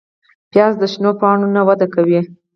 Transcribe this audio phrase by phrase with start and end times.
[0.51, 2.19] پیاز د شنو پاڼو نه وده کوي